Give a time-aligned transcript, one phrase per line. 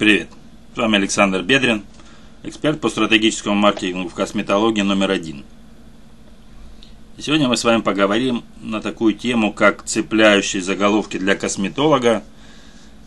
[0.00, 0.30] Привет,
[0.74, 1.84] с вами Александр Бедрин,
[2.42, 5.44] эксперт по стратегическому маркетингу в косметологии номер один.
[7.18, 12.24] И сегодня мы с вами поговорим на такую тему, как цепляющие заголовки для косметолога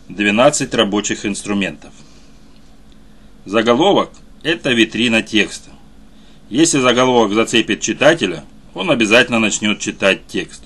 [0.08, 1.92] 12 рабочих инструментов.
[3.44, 4.10] Заголовок–
[4.44, 5.70] это витрина текста.
[6.48, 10.62] Если заголовок зацепит читателя, он обязательно начнет читать текст.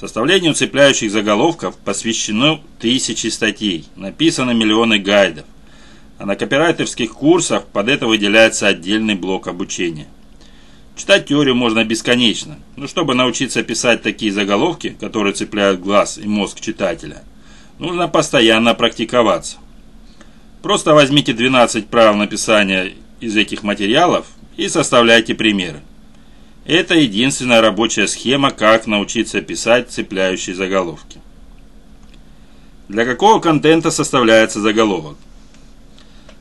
[0.00, 5.44] Составлению цепляющих заголовков посвящено тысячи статей, написаны миллионы гайдов,
[6.16, 10.06] а на копирайтерских курсах под это выделяется отдельный блок обучения.
[10.96, 16.60] Читать теорию можно бесконечно, но чтобы научиться писать такие заголовки, которые цепляют глаз и мозг
[16.60, 17.22] читателя,
[17.78, 19.58] нужно постоянно практиковаться.
[20.62, 25.82] Просто возьмите 12 правил написания из этих материалов и составляйте примеры.
[26.64, 31.18] Это единственная рабочая схема, как научиться писать цепляющие заголовки.
[32.88, 35.16] Для какого контента составляется заголовок?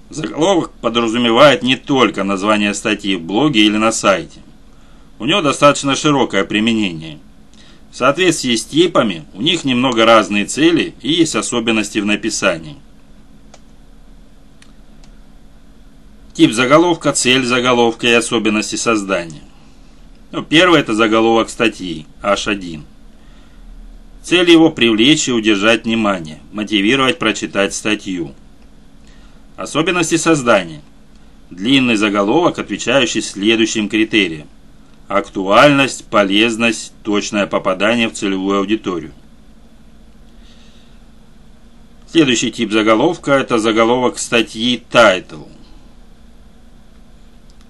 [0.09, 4.39] Заголовок подразумевает не только название статьи в блоге или на сайте.
[5.19, 7.19] У него достаточно широкое применение.
[7.91, 12.77] В соответствии с типами, у них немного разные цели и есть особенности в написании.
[16.33, 19.43] Тип заголовка, цель заголовка и особенности создания.
[20.31, 22.83] Ну, первый это заголовок статьи H1.
[24.21, 28.35] Цель его привлечь и удержать внимание, мотивировать прочитать статью.
[29.57, 30.81] Особенности создания.
[31.49, 34.47] Длинный заголовок, отвечающий следующим критериям.
[35.07, 39.13] Актуальность, полезность, точное попадание в целевую аудиторию.
[42.11, 45.47] Следующий тип заголовка– это заголовок статьи title.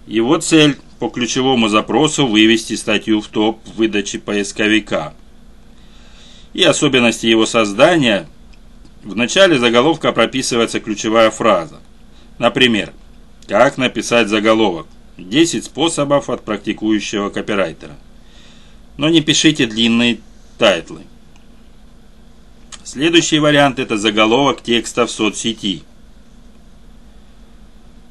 [0.08, 5.14] Его цель по ключевому запросу вывести статью в топ выдачи поисковика.
[6.54, 8.28] И особенности его создания.
[9.04, 11.80] В начале заголовка прописывается ключевая фраза.
[12.38, 12.92] Например,
[13.48, 14.88] как написать заголовок.
[15.18, 17.98] 10 способов от практикующего копирайтера.
[18.98, 20.20] Но не пишите длинные
[20.58, 21.02] title ы.
[22.84, 25.84] Следующий вариант это заголовок текста в соцсети.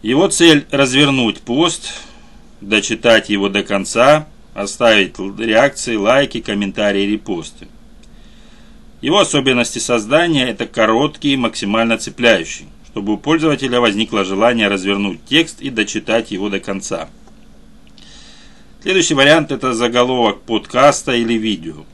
[0.03, 1.95] Его цель развернуть пост,
[2.61, 7.69] дочитать его до конца, оставить реакции, лайки, комментарии, репосты.
[9.01, 15.61] Его особенности создания– это короткий и максимально цепляющий, чтобы у пользователя возникло желание развернуть текст
[15.61, 17.09] и дочитать его до конца.
[18.83, 21.85] Следующий вариант– это заголовок подкаста или видео.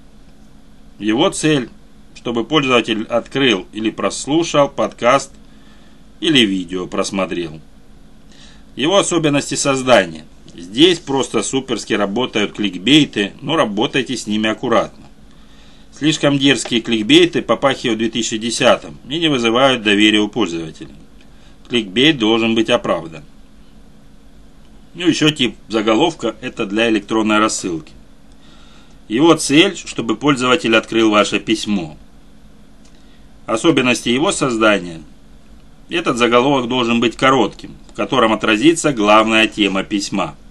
[0.98, 1.68] Его цель–
[2.14, 5.30] чтобы пользователь открыл или прослушал подкаст
[6.20, 7.60] или видео просмотрел.
[8.76, 15.04] Его особенности создания– Здесь просто суперски работают кликбейты, но работайте с ними аккуратно.
[15.92, 20.94] Слишком дерзкие кликбейты попахивают 2010 и не вызывают доверия у пользователей.
[21.68, 23.24] Кликбейт должен быть оправдан.
[24.94, 27.92] Ну, еще тип заголовка– это для электронной рассылки.
[29.08, 31.96] Его цель, чтобы пользователь открыл ваше письмо.
[33.46, 35.00] Особенности его создания–
[35.94, 40.34] этот заголовок должен быть коротким, в котором отразится главная тема письма–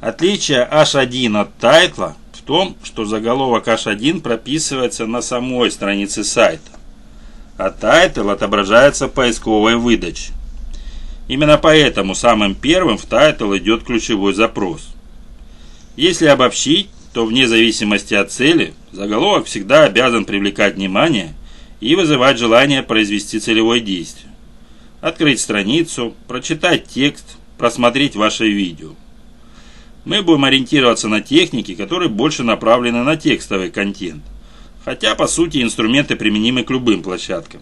[0.00, 6.70] Отличие H1 от title а в том, что заголовок H1 прописывается на самой странице сайта,
[7.58, 10.32] а title отображается в поисковой выдаче.
[11.28, 14.88] Именно поэтому самым первым в title идет ключевой запрос.
[15.96, 21.34] Если обобщить, то вне зависимости от цели, заголовок всегда обязан привлекать внимание
[21.80, 24.32] и вызывать желание произвести целевое действие.
[25.00, 28.94] Открыть страницу, прочитать текст, просмотреть ваше видео
[30.04, 34.22] мы будем ориентироваться на техники, которые больше направлены на текстовый контент.
[34.84, 37.60] Хотя, по сути, инструменты применимы к любым площадкам.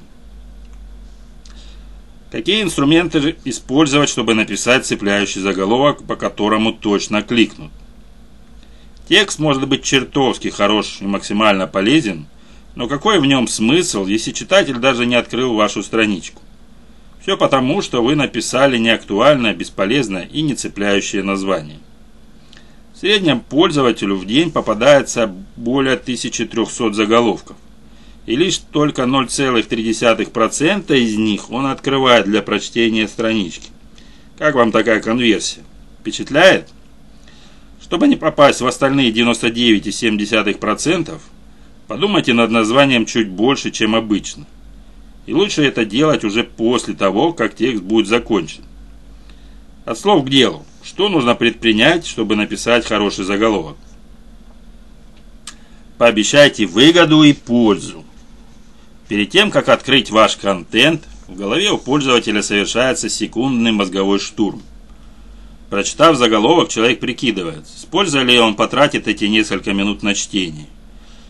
[2.30, 7.72] Какие инструменты использовать, чтобы написать цепляющий заголовок, по которому точно кликнут?
[9.08, 12.26] Текст может быть чертовски хорош и максимально полезен,
[12.78, 16.40] но какой в нем смысл, если читатель даже не открыл вашу страничку?
[17.20, 21.80] Все потому, что вы написали неактуальное, бесполезное и не цепляющее название.
[22.94, 25.26] В среднем пользователю в день попадается
[25.56, 27.56] более 1300 заголовков.
[28.26, 33.70] И лишь только 0,3% из них он открывает для прочтения странички.
[34.38, 35.62] Как вам такая конверсия?
[35.98, 36.68] Впечатляет?
[37.82, 41.18] Чтобы не попасть в остальные 99,7%,
[41.88, 44.46] подумайте над названием чуть больше, чем обычно.
[45.26, 48.62] И лучше это делать уже после того, как текст будет закончен.
[49.84, 50.64] От слов к делу.
[50.84, 53.76] Что нужно предпринять, чтобы написать хороший заголовок?
[55.98, 58.04] Пообещайте выгоду и пользу.
[59.08, 64.62] Перед тем, как открыть ваш контент, В голове у пользователя совершается секундный мозговой штурм.
[65.68, 70.68] Прочитав заголовок, человек прикидывает, с пользой ли он потратит эти несколько минут на чтение.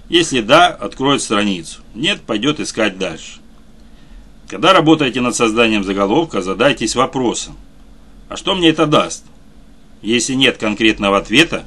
[0.08, 1.80] Если да, откроет страницу.
[1.94, 3.40] Нет, пойдет искать дальше.
[4.48, 7.56] Когда работаете над созданием заголовка, задайтесь вопросом.
[8.28, 9.24] А что мне это даст?
[10.00, 11.64] Если нет конкретного ответа,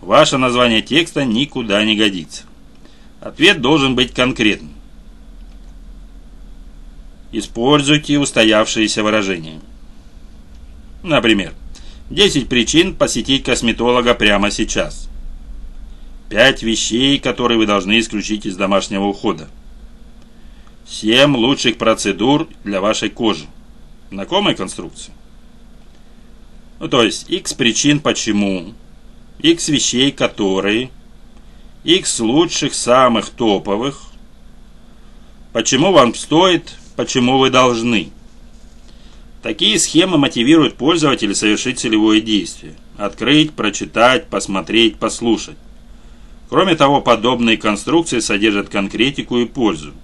[0.00, 2.44] ваше название текста никуда не годится.
[3.20, 4.74] Ответ должен быть конкретным.
[7.32, 9.60] Используйте устоявшиеся выражения.
[11.02, 11.54] Например,
[12.10, 15.08] 10 причин посетить косметолога прямо сейчас.
[16.32, 19.50] 5 вещей, которые вы должны исключить из домашнего ухода.
[20.88, 23.44] 7 лучших процедур для вашей кожи.
[24.10, 25.14] Знакомая конструкция?
[26.80, 28.72] Ну, то есть, x причин почему,
[29.40, 30.90] x вещей которые,
[31.84, 34.00] x лучших, самых топовых,
[35.52, 38.08] почему вам стоит, почему вы должны.
[39.42, 42.74] Такие схемы мотивируют пользователя совершить целевое действие.
[42.96, 45.58] Открыть, прочитать, посмотреть, послушать.
[46.52, 49.94] Кроме того, подобные конструкции содержат конкретику и пользу.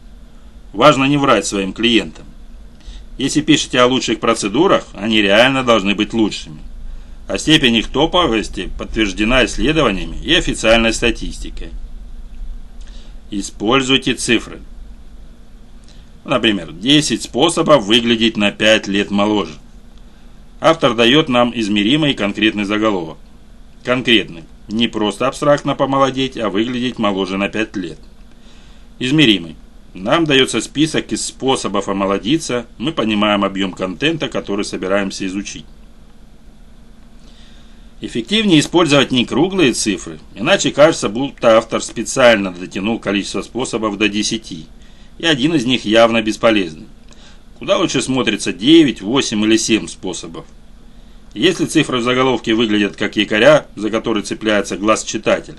[0.72, 2.24] Важно не врать своим клиентам.
[3.18, 6.56] Если пишете о лучших процедурах, они реально должны быть лучшими.
[7.26, 11.68] А степень их топовости подтверждена исследованиями и официальной статистикой.
[13.30, 14.60] Используйте цифры.
[16.24, 19.52] Например, 10 способов выглядеть на 5 лет моложе.
[20.62, 23.18] Автор дает нам измеримый и конкретный заголовок.
[23.84, 24.44] Конкретный.
[24.68, 27.98] Не просто абстрактно помолодеть, а выглядеть моложе на 5 лет.
[28.98, 29.56] Измеримый.
[29.94, 35.64] Нам дается список из способов омолодиться, мы понимаем объем контента, который собираемся изучить.
[38.00, 44.52] Эффективнее использовать не круглые цифры, иначе кажется, будто автор специально дотянул количество способов до 10,
[44.52, 46.86] и один из них явно бесполезный.
[47.58, 50.46] Куда лучше смотрится 9, 8 или 7 способов.
[51.34, 55.58] Если цифры в заголовке выглядят как якоря, за которые цепляется глаз читателя.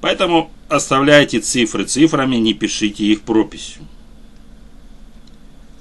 [0.00, 3.82] Поэтому оставляйте цифры цифрами, не пишите их прописью.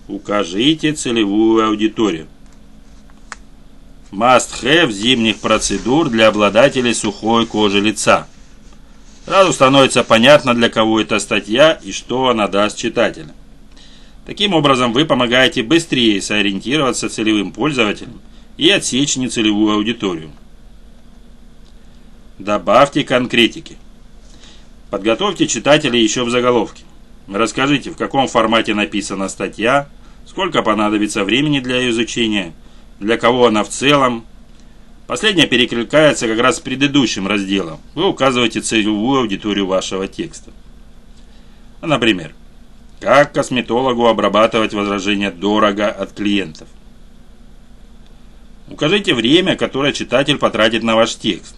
[0.07, 2.27] Укажите целевую аудиторию.
[4.11, 8.27] Must-have зимних процедур для обладателей сухой кожи лица.
[9.25, 13.31] Сразу становится понятно, для кого эта статья и что она даст читателям.
[14.25, 18.21] Таким образом, вы помогаете быстрее сориентироваться целевым пользователям
[18.57, 20.31] и отсечь нецелевую аудиторию.
[22.39, 23.77] Добавьте конкретики.
[24.89, 26.83] Подготовьте читателей еще в заголовке.
[27.27, 29.89] Расскажите, в каком формате написана статья,
[30.25, 32.53] сколько понадобится времени для ее изучения,
[32.99, 34.25] для кого она в целом.
[35.07, 37.79] Последняя перекликается как раз с предыдущим разделом.
[37.93, 40.51] Вы указываете целевую аудиторию вашего текста.
[41.81, 42.33] Например,
[43.03, 46.69] как косметологу обрабатывать возражения дорого от клиентов?
[48.69, 51.57] Укажите время, которое читатель потратит на ваш текст.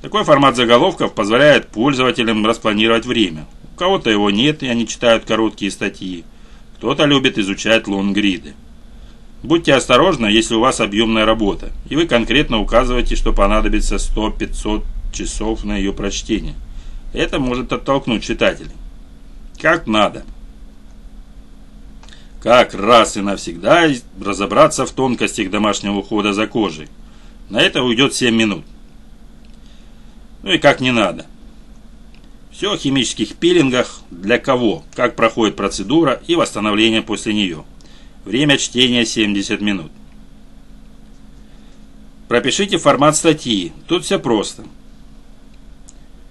[0.00, 3.44] Такой формат заголовков позволяет пользователям распланировать время.
[3.74, 6.24] У кого-то его нет, и они читают короткие статьи.
[6.78, 8.54] Кто-то любит изучать лонгриды.
[9.42, 15.64] Будьте осторожны, если у вас объемная работа, и вы конкретно указываете, что понадобится 100-500 часов
[15.64, 16.54] на ее прочтение.
[17.12, 18.72] Это может оттолкнуть читателей.
[19.60, 20.24] Как надо
[22.42, 23.88] как раз и навсегда
[24.20, 26.88] разобраться в тонкостях домашнего ухода за кожей.
[27.50, 28.64] На это уйдет 7 минут.
[30.42, 31.26] Ну и как не надо.
[32.52, 37.64] Все о химических пилингах, для кого, как проходит процедура и восстановление после нее.
[38.24, 39.90] Время чтения 70 минут.
[42.28, 44.64] Пропишите формат статьи, тут все просто.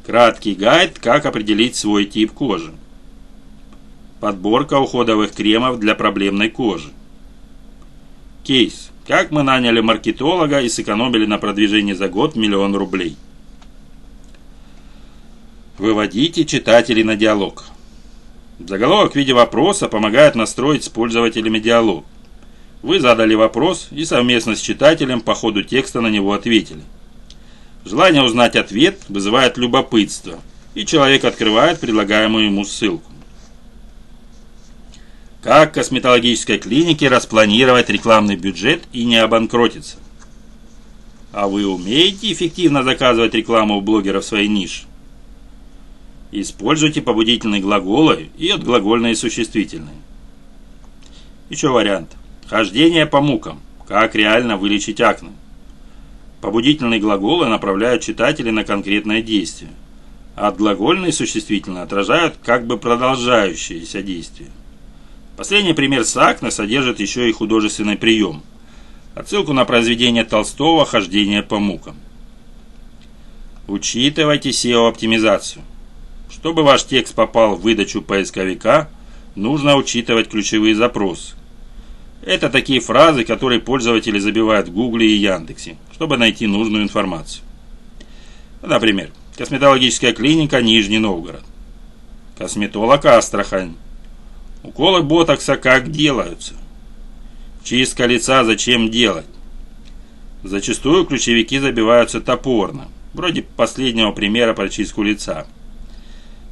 [0.06, 2.74] Краткий гайд, как определить свой тип кожи.
[4.20, 6.90] Подборка уходовых кремов для проблемной кожи.
[8.44, 8.90] Кейс.
[9.06, 13.16] Как мы наняли маркетолога и сэкономили на продвижении за год миллион рублей.
[15.78, 17.66] Выводите читателей на диалог.
[18.60, 22.04] Заголовок в виде вопроса помогает настроить с пользователями диалог.
[22.82, 26.82] Вы задали вопрос и совместно с читателем по ходу текста на него ответили.
[27.86, 30.40] Желание узнать ответ вызывает любопытство,
[30.74, 33.07] и человек открывает предлагаемую ему ссылку.
[35.48, 39.96] Как косметологической клинике распланировать рекламный бюджет и не обанкротиться?
[41.32, 44.84] А вы умеете эффективно заказывать рекламу у блогеров своей ниши?
[46.34, 49.96] Используйте побудительные глаголы и отглагольные существительные.
[51.50, 52.18] Еще вариант.
[52.48, 53.62] Хождение по мукам.
[53.88, 55.32] Как реально вылечить акне.
[56.42, 59.72] Побудительные глаголы направляют читателей на конкретное действие,
[60.36, 64.50] а отглагольные существительные отражают как бы продолжающееся действие.
[65.38, 68.42] Последний пример Сакна содержит еще и художественный прием.
[69.14, 71.96] Отсылку на произведение Толстого «Хождение по мукам».
[73.68, 75.62] Учитывайте SEO-оптимизацию.
[76.32, 78.90] Чтобы ваш текст попал в выдачу поисковика,
[79.36, 81.36] нужно учитывать ключевые запросы.
[82.26, 87.44] Это такие фразы, которые пользователи забивают в Гугле и Яндексе, чтобы найти нужную информацию.
[88.64, 91.44] Например, косметологическая клиника Нижний Новгород.
[92.40, 93.76] Косметолог Астрахань.
[94.68, 96.54] Уколы ботокса как делаются?
[97.64, 99.26] Чистка лица зачем делать?
[100.44, 105.48] Зачастую ключевики забиваются топорно, вроде последнего примера про чистку лица.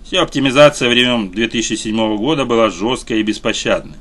[0.05, 3.97] Вся оптимизация времен 2007 года была жесткой и беспощадной.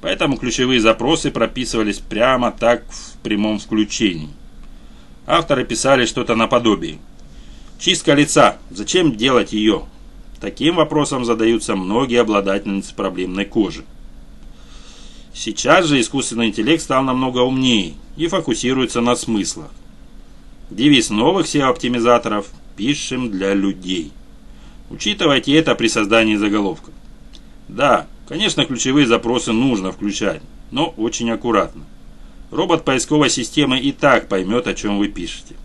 [0.00, 4.30] Поэтому ключевые запросы прописывались прямо так в прямом включении.
[5.26, 6.96] Авторы писали что-то наподобие.
[7.78, 8.56] Чистка лица.
[8.70, 9.84] Зачем делать ее?
[10.40, 13.84] Таким вопросом задаются многие обладательницы проблемной кожи.
[15.34, 19.70] Сейчас же искусственный интеллект стал намного умнее и фокусируется на смыслах.
[20.70, 24.12] Девиз новых SEO-оптимизаторов «Пишем для людей».
[24.90, 26.92] Учитывайте это при создании заголовка.
[27.68, 31.84] Да, конечно, ключевые запросы нужно включать, но очень аккуратно.
[32.50, 35.56] Робот поисковой системы и так поймет, о чем вы пишете.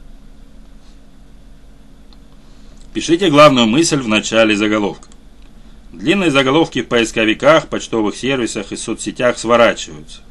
[2.93, 5.07] Пишите главную мысль в начале заголовка.
[5.91, 10.21] Длинные заголовки в поисковиках, почтовых сервисах и соцсетях сворачиваются.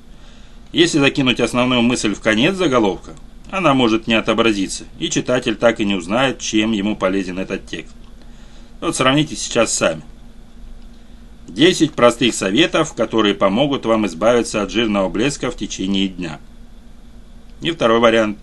[0.73, 3.15] Если закинуть основную мысль в конец заголовка,
[3.51, 7.97] она может не отобразиться, и читатель так и не узнает, чем ему полезен этот текст.
[8.81, 10.03] Вот сравните сейчас сами.
[11.49, 16.39] 10 простых советов, которые помогут вам избавиться от жирного блеска в течение дня.
[17.61, 18.39] И второй вариант.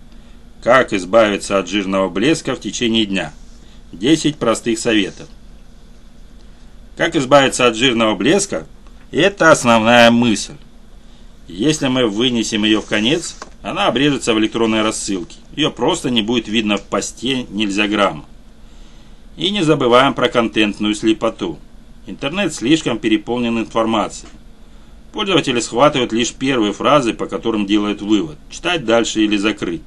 [0.62, 3.32] Как избавиться от жирного блеска в течение дня.
[3.92, 5.28] 10 простых советов.
[6.96, 8.66] Как избавиться от жирного блеска–
[9.10, 10.54] это основная мысль.
[11.48, 15.36] Если мы вынесем ее в конец, она обрежется в электронной рассылке.
[15.56, 18.24] Ее просто не будет видно в посте нельзя грамма.
[19.36, 21.58] И не забываем про контентную слепоту.
[22.06, 24.30] Интернет слишком переполнен информацией.
[25.12, 29.82] Пользователи схватывают лишь первые фразы, по которым делают вывод, читать дальше или закрыть.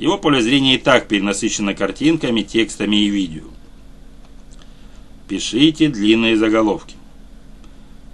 [0.00, 3.44] Его поле зрения и так перенасыщено картинками, текстами и видео.
[5.28, 6.96] Пишите длинные заголовки.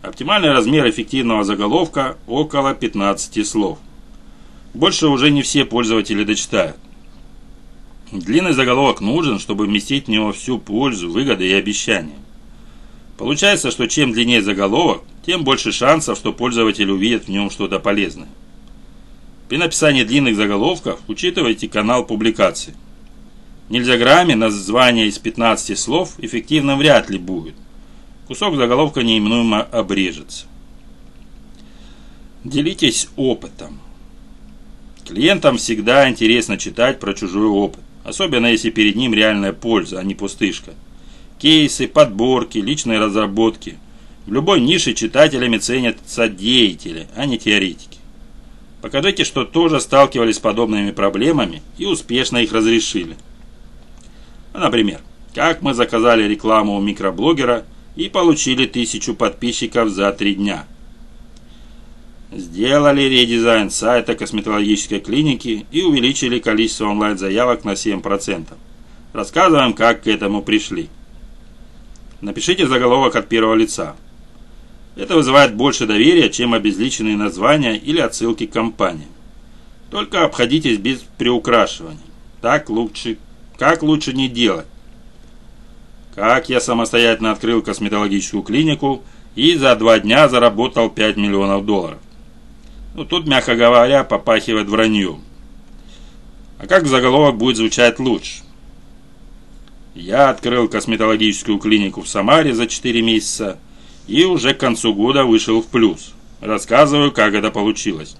[0.02, 3.78] Оптимальный размер эффективного заголовка около 15 слов.
[4.74, 6.76] Больше уже не все пользователи дочитают.
[8.10, 12.18] Длинный заголовок нужен, чтобы вместить в него всю пользу, выгоды и обещания.
[13.16, 18.28] Получается, что чем длиннее заголовок, тем больше шансов, что пользователь увидит в нем что-то полезное.
[19.48, 22.74] При написании длинных заголовков учитывайте канал публикации.
[23.68, 27.54] В нельзяграмме название из 15 слов эффективно вряд ли будет.
[28.26, 30.46] Кусок заголовка неименуемо обрежется.
[32.42, 33.78] Делитесь опытом.
[35.06, 37.82] Клиентам всегда интересно читать про чужой опыт.
[38.02, 40.74] Особенно если перед ним реальная польза, а не пустышка.
[41.38, 43.78] Кейсы, подборки, личные разработки.
[44.26, 47.95] В любой нише читателями ценятся деятели, а не теоретики.
[48.80, 53.16] Покажите, что тоже сталкивались с подобными проблемами и успешно их разрешили.
[54.52, 55.00] Например,
[55.35, 57.64] как мы заказали рекламу у микроблогера
[57.97, 60.66] и получили тысячу подписчиков за три дня–
[62.33, 68.47] Сделали редизайн сайта косметологической клиники и увеличили количество онлайн-заявок на 7%.
[69.12, 70.88] Рассказываем, как к этому пришли.
[72.21, 73.95] Напишите заголовок от первого лица.
[74.96, 79.06] Это вызывает больше доверия, чем обезличенные названия или отсылки к компании.
[79.90, 81.98] Только обходитесь без приукрашиваний.
[82.40, 83.18] Так лучше,
[83.58, 84.66] как лучше не делать.
[86.14, 89.02] Как я самостоятельно открыл косметологическую клинику
[89.34, 91.98] и за два дня заработал 5 миллионов долларов.
[92.94, 95.20] Ну, тут, мягко говоря, попахивает враньем.
[96.58, 98.42] А как заголовок будет звучать лучше?
[99.94, 103.58] Я открыл косметологическую клинику в Самаре за 4 месяца
[104.06, 106.12] и уже к концу года вышел в плюс.
[106.40, 108.16] Рассказываю, как это получилось.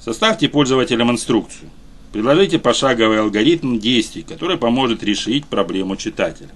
[0.00, 1.70] Составьте пользователям инструкцию.
[2.12, 6.50] Предложите пошаговый алгоритм действий, который поможет решить проблему читателя.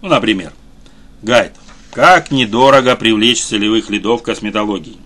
[0.00, 0.52] Ну, например,
[1.22, 1.52] гайд.
[1.90, 4.98] Как недорого привлечь целевых лидов косметологии.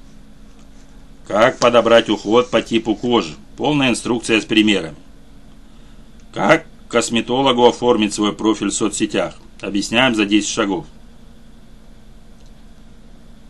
[1.27, 3.35] Как подобрать уход по типу кожи.
[3.57, 4.97] Полная инструкция с примерами.
[6.35, 9.37] Как косметологу оформить свой профиль в соцсетях.
[9.61, 10.87] Объясняем за 10 шагов.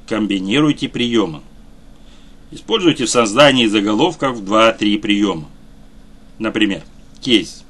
[0.08, 1.42] Комбинируйте приемы.
[2.50, 5.48] Используйте в создании заголовков 2-3 приема.
[6.38, 6.82] Например,
[7.20, 7.64] кейс.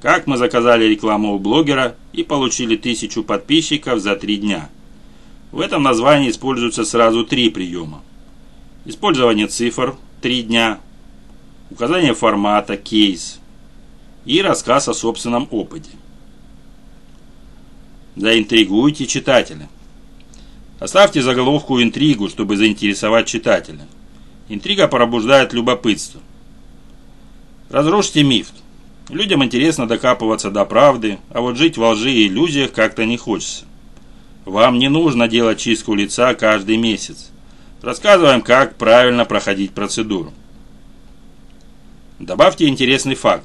[0.00, 4.70] Как мы заказали рекламу у блогера и получили тысячу подписчиков за 3 дня–
[5.52, 8.02] В этом названии используются сразу три приема.
[8.86, 10.80] Использование цифр– три дня,
[11.70, 13.38] указание формата– кейс
[14.24, 15.90] и рассказ о собственном опыте.
[18.14, 19.68] Заинтригуйте читателя.
[20.78, 23.86] Оставьте заголовку интригу, чтобы заинтересовать читателя.
[24.48, 26.20] Интрига пробуждает любопытство.
[27.70, 28.48] Разрушьте миф.
[29.08, 33.64] Людям интересно докапываться до правды, а вот жить во лжи и иллюзиях как-то не хочется.
[34.44, 37.30] Вам не нужно делать чистку лица каждый месяц.
[37.80, 40.32] Рассказываем, как правильно проходить процедуру.
[42.18, 43.44] Добавьте интересный факт.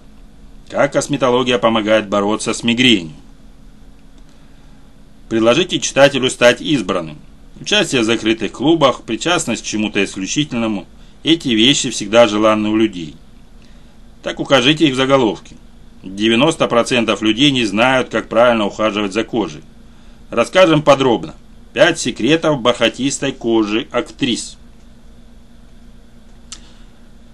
[0.70, 3.14] Как косметология помогает бороться с мигренью.
[5.30, 7.18] Предложите читателю стать избранным.
[7.60, 10.86] Участие в закрытых клубах, причастность к чему-то исключительному–
[11.24, 13.16] эти вещи всегда желанны у людей.
[14.24, 15.56] Так укажите их в заголовке.
[16.04, 19.62] 90% людей не знают, как правильно ухаживать за кожей.
[20.30, 21.36] Расскажем подробно.
[21.74, 24.58] 5 секретов бархатистой кожи актрис.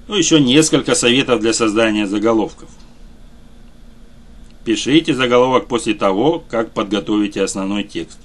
[0.08, 2.70] Ну, еще несколько советов для создания заголовков.
[4.66, 8.20] Пишите заголовок после того, как подготовите основной текст.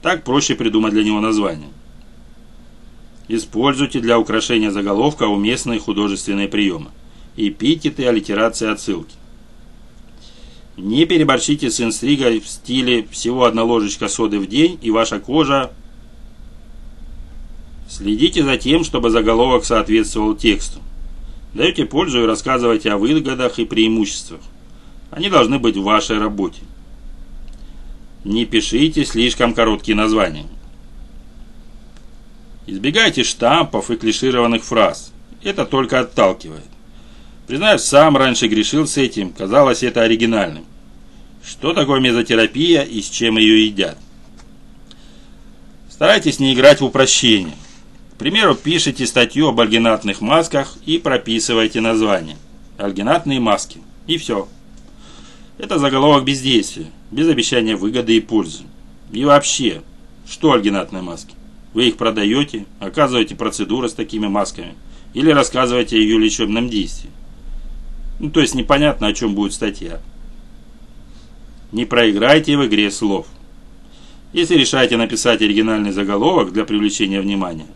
[0.00, 1.68] Так проще придумать для него название.
[3.28, 6.90] Используйте для украшения заголовка уместные художественные приемы.
[7.36, 9.14] Эпитеты, аллитерации, отсылки.
[10.76, 15.72] Не переборщите с инстригой в стиле всего одна ложечка соды в день и ваша кожа.
[17.88, 20.80] Следите за тем, чтобы заголовок соответствовал тексту.
[21.52, 24.40] Даете пользу и рассказывайте о выгодах и преимуществах.
[25.14, 26.60] Они должны быть в вашей работе.
[28.24, 30.46] Не пишите слишком короткие названия.
[32.66, 35.12] Избегайте штампов и клишированных фраз.
[35.44, 36.64] Это только отталкивает.
[37.46, 40.64] Признаюсь, сам раньше грешил с этим, казалось это оригинальным.
[41.44, 43.98] Что такое мезотерапия и с чем ее едят?
[45.88, 47.54] Старайтесь не играть в упрощение.
[48.14, 52.36] К примеру, пишите статью об альгинатных масках и прописывайте название.
[52.78, 53.80] Альгинатные маски.
[54.08, 54.48] И все.
[55.56, 58.64] Это заголовок бездействия, без обещания выгоды и пользы.
[59.12, 59.82] И вообще,
[60.28, 61.34] что альгинатные маски?
[61.74, 64.74] Вы их продаете, оказываете процедуры с такими масками
[65.12, 67.10] или рассказываете о ее лечебном действии.
[68.18, 70.00] Ну, то есть непонятно, о чем будет статья.
[71.70, 73.26] Не проиграйте в игре слов.
[74.32, 77.66] Если решаете написать оригинальный заголовок для привлечения внимания,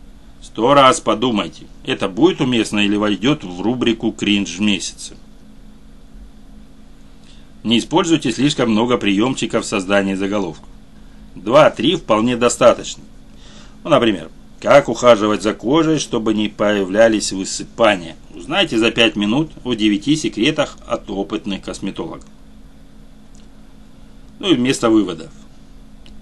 [0.41, 5.15] сто раз подумайте, это будет уместно или войдет в рубрику «Кринж месяца».
[7.63, 10.67] Не используйте слишком много приемчиков в создании заголовков.
[11.35, 13.03] Два-три вполне достаточно.
[13.83, 14.29] Ну, например,
[14.61, 18.15] как ухаживать за кожей, чтобы не появлялись высыпания.
[18.33, 22.27] Узнайте за 5 минут о 9 секретах от опытных косметологов.
[24.39, 25.29] Ну и вместо выводов.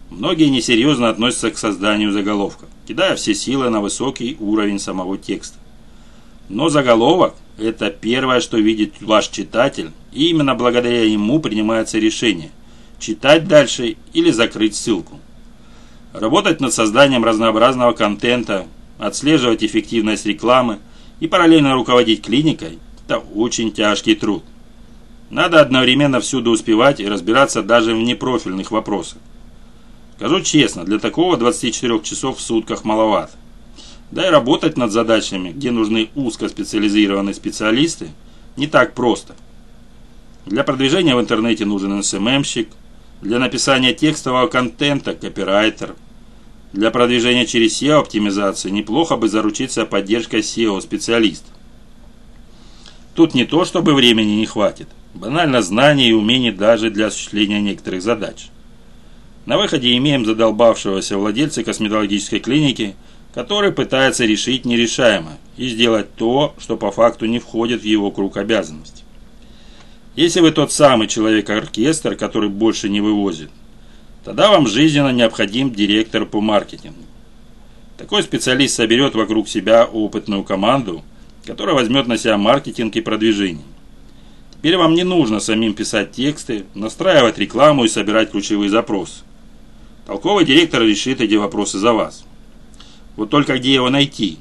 [0.10, 5.58] Многие несерьезно относятся к созданию заголовков, кидая все силы на высокий уровень самого текста.
[6.50, 12.50] Но заголовок– это первое, что видит ваш читатель, и именно благодаря ему принимается решение–
[13.00, 15.20] читать дальше или закрыть ссылку.
[16.12, 18.66] Работать над созданием разнообразного контента,
[18.98, 20.80] отслеживать эффективность рекламы
[21.20, 24.44] и параллельно руководить клиникой– это очень тяжкий труд.
[25.30, 29.20] Надо одновременно всюду успевать и разбираться даже в непрофильных вопросах.
[30.16, 33.34] Скажу честно, для такого 24 часов в сутках маловато.
[34.10, 38.10] Да и работать над задачами, где нужны узкоспециализированные специалисты,
[38.56, 39.36] не так просто.
[40.48, 42.70] Для продвижения в интернете нужен СММщик,
[43.22, 45.96] для написания текстового контента– копирайтер.
[46.72, 51.52] Для продвижения через SEO-оптимизации неплохо бы заручиться поддержкой SEO-специалиста.
[53.14, 58.02] Тут не то, чтобы времени не хватит, банально знаний и умений даже для осуществления некоторых
[58.02, 58.48] задач.
[59.46, 62.96] На выходе имеем задолбавшегося владельца косметологической клиники–
[63.38, 68.36] который пытается решить нерешаемое и сделать то, что по факту не входит в его круг
[68.38, 69.04] обязанностей.
[70.18, 73.52] Если вы тот самый человек-оркестр, который больше не вывозит,
[74.26, 77.04] тогда вам жизненно необходим директор по маркетингу.
[78.00, 81.04] Такой специалист соберет вокруг себя опытную команду,
[81.46, 83.64] которая возьмет на себя маркетинг и продвижение.
[84.56, 89.24] Теперь вам не нужно самим писать тексты, настраивать рекламу и собирать ключевые запросы.
[90.08, 92.26] Толковый директор решит эти вопросы за вас.
[93.18, 94.40] Вот только где его найти?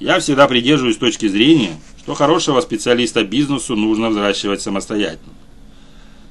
[0.00, 5.32] Я всегда придерживаюсь точки зрения, что хорошего специалиста бизнесу нужно взращивать самостоятельно.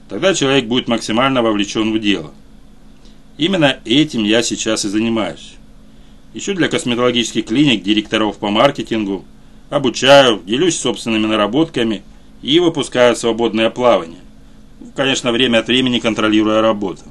[0.08, 2.32] Тогда человек будет максимально вовлечен в дело.
[3.40, 5.56] Именно этим я сейчас и занимаюсь.
[6.36, 9.26] Еще для косметологических клиник, директоров по маркетингу,
[9.72, 12.04] обучаю, делюсь собственными наработками
[12.44, 14.20] и выпускаю свободное плавание.
[14.96, 17.02] Конечно, время от времени контролируя работу.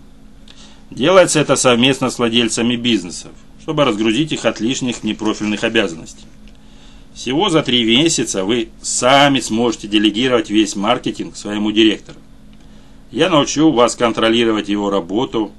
[0.92, 6.26] Делается это совместно с владельцами бизнесов, чтобы разгрузить их от лишних непрофильных обязанностей.
[7.14, 12.18] Всего за три месяца вы сами сможете делегировать весь маркетинг своему директору.
[13.10, 15.52] Я научу вас контролировать его работу,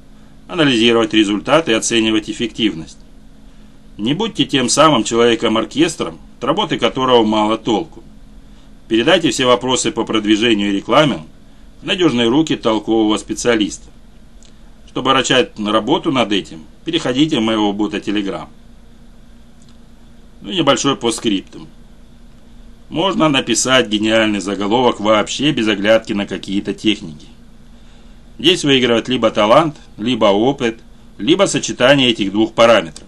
[0.47, 2.97] анализировать результаты и оценивать эффективность.
[3.97, 8.03] Не будьте тем самым человеком-оркестром, от работы которого мало толку.
[8.87, 11.23] Передайте все вопросы по продвижению и рекламе
[11.81, 13.89] в надежные руки толкового специалиста.
[14.87, 18.47] Чтобы начать работу над этим, переходите в моего бота Telegram.
[20.43, 21.69] Ну и небольшой постскриптум.
[22.89, 27.27] Можно написать гениальный заголовок вообще без оглядки на какие-то техники.
[28.37, 30.81] Здесь выигрывает либо талант, либо опыт,
[31.17, 33.07] либо сочетание этих двух параметров.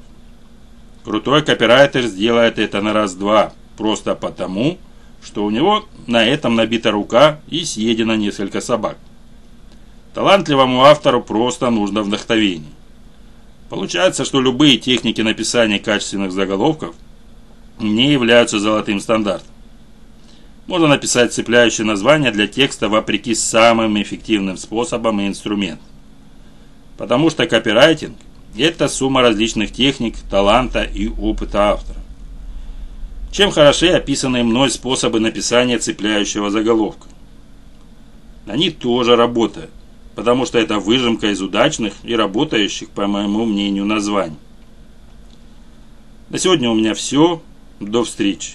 [1.03, 4.77] Крутой копирайтер сделает это на раз-два, просто потому,
[5.21, 8.97] что у него на этом набита рука и съедено несколько собак.
[10.13, 12.71] Талантливому автору просто нужно вдохновение.
[13.69, 16.95] Получается, что любые техники написания качественных заголовков
[17.79, 19.49] не являются золотым стандартом.
[20.67, 25.85] Можно написать цепляющее название для текста вопреки самым эффективным способам и инструментам.
[26.97, 28.17] Потому что копирайтинг–
[28.57, 31.99] это сумма различных техник, таланта и опыта автора.
[33.31, 37.07] Чем хороши описанные мной способы написания цепляющего заголовка?
[38.47, 39.71] Они тоже работают,
[40.15, 44.37] потому что это выжимка из удачных и работающих, по моему мнению, названий.
[46.29, 47.41] На сегодня у меня все.
[47.79, 48.53] До встречи.